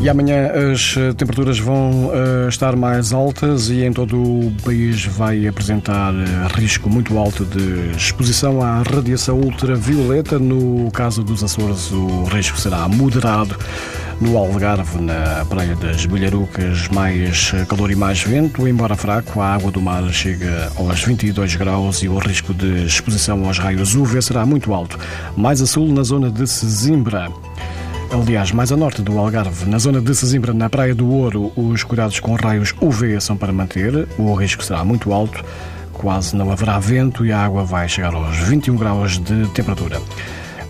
E 0.00 0.08
amanhã 0.08 0.52
as 0.72 0.94
eh, 0.96 1.12
temperaturas 1.12 1.58
vão 1.58 2.06
uh, 2.06 2.48
estar 2.48 2.76
mais 2.76 3.12
altas 3.12 3.68
e 3.68 3.82
em 3.82 3.92
todo 3.92 4.16
o 4.16 4.52
país 4.64 5.04
vai 5.04 5.44
apresentar 5.44 6.14
uh, 6.14 6.16
risco 6.54 6.88
muito 6.88 7.18
alto 7.18 7.44
de 7.44 7.96
exposição 7.96 8.62
à 8.62 8.80
radiação 8.82 9.40
ultravioleta. 9.40 10.38
No 10.38 10.88
caso 10.92 11.24
dos 11.24 11.42
Açores, 11.42 11.90
o 11.90 12.22
risco 12.24 12.56
será 12.60 12.88
moderado. 12.88 13.56
No 14.20 14.36
Algarve, 14.38 15.00
na 15.00 15.44
Praia 15.46 15.74
das 15.74 16.06
Bilharucas, 16.06 16.88
mais 16.88 17.52
calor 17.68 17.90
e 17.90 17.96
mais 17.96 18.22
vento, 18.22 18.66
embora 18.66 18.96
fraco, 18.96 19.40
a 19.40 19.54
água 19.54 19.70
do 19.70 19.80
mar 19.80 20.02
chega 20.12 20.72
aos 20.76 21.02
22 21.02 21.56
graus 21.56 22.02
e 22.02 22.08
o 22.08 22.18
risco 22.18 22.54
de 22.54 22.84
exposição 22.84 23.44
aos 23.46 23.58
raios 23.58 23.94
UV 23.96 24.22
será 24.22 24.46
muito 24.46 24.72
alto. 24.72 24.98
Mais 25.36 25.60
a 25.60 25.66
sul, 25.66 25.92
na 25.92 26.02
zona 26.02 26.30
de 26.30 26.46
Sesimbra. 26.46 27.28
Aliás, 28.10 28.52
mais 28.52 28.72
a 28.72 28.76
norte 28.76 29.02
do 29.02 29.18
Algarve, 29.18 29.68
na 29.68 29.78
zona 29.78 30.00
de 30.00 30.14
Sesimbra, 30.14 30.54
na 30.54 30.70
Praia 30.70 30.94
do 30.94 31.10
Ouro, 31.10 31.52
os 31.54 31.84
cuidados 31.84 32.18
com 32.20 32.34
raios 32.34 32.74
UV 32.80 33.20
são 33.20 33.36
para 33.36 33.52
manter, 33.52 34.08
o 34.16 34.32
risco 34.34 34.64
será 34.64 34.82
muito 34.82 35.12
alto, 35.12 35.44
quase 35.92 36.34
não 36.34 36.50
haverá 36.50 36.78
vento 36.78 37.26
e 37.26 37.32
a 37.32 37.38
água 37.38 37.64
vai 37.64 37.86
chegar 37.86 38.14
aos 38.14 38.36
21 38.38 38.76
graus 38.76 39.18
de 39.18 39.46
temperatura. 39.48 40.00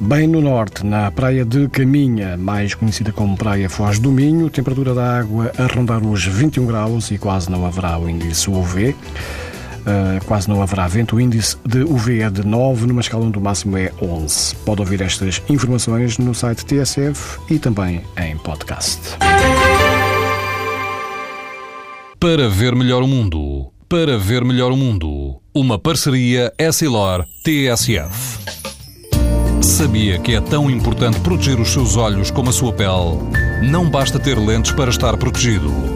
Bem 0.00 0.26
no 0.26 0.40
norte, 0.40 0.84
na 0.84 1.10
Praia 1.10 1.44
de 1.44 1.68
Caminha, 1.68 2.38
mais 2.38 2.74
conhecida 2.74 3.12
como 3.12 3.36
Praia 3.36 3.68
Foz 3.68 3.98
do 3.98 4.10
Minho, 4.10 4.48
temperatura 4.48 4.94
da 4.94 5.18
água 5.18 5.52
a 5.58 5.66
rondar 5.66 6.02
os 6.02 6.24
21 6.24 6.66
graus 6.66 7.10
e 7.10 7.18
quase 7.18 7.50
não 7.50 7.66
haverá 7.66 7.98
o 7.98 8.08
índice 8.08 8.48
UV. 8.48 8.96
Uh, 9.86 10.24
quase 10.24 10.48
não 10.48 10.60
haverá 10.60 10.88
vento. 10.88 11.16
O 11.16 11.20
índice 11.20 11.56
de 11.64 11.84
UV 11.84 12.20
é 12.20 12.28
de 12.28 12.44
9, 12.44 12.86
numa 12.86 13.00
escala 13.00 13.24
onde 13.24 13.38
o 13.38 13.40
máximo 13.40 13.78
é 13.78 13.92
11. 14.02 14.56
Pode 14.56 14.80
ouvir 14.80 15.00
estas 15.00 15.40
informações 15.48 16.18
no 16.18 16.34
site 16.34 16.66
TSF 16.66 17.38
e 17.48 17.58
também 17.58 18.02
em 18.16 18.36
podcast. 18.36 19.00
Para 22.18 22.48
ver 22.48 22.74
melhor 22.74 23.02
o 23.02 23.06
mundo. 23.06 23.70
Para 23.88 24.18
ver 24.18 24.44
melhor 24.44 24.72
o 24.72 24.76
mundo. 24.76 25.40
Uma 25.54 25.78
parceria 25.78 26.52
Essilor-TSF. 26.58 28.56
Sabia 29.62 30.18
que 30.18 30.34
é 30.34 30.40
tão 30.40 30.70
importante 30.70 31.20
proteger 31.20 31.60
os 31.60 31.72
seus 31.72 31.96
olhos 31.96 32.30
como 32.30 32.50
a 32.50 32.52
sua 32.52 32.72
pele? 32.72 33.18
Não 33.70 33.88
basta 33.88 34.18
ter 34.18 34.38
lentes 34.38 34.72
para 34.72 34.90
estar 34.90 35.16
protegido. 35.16 35.95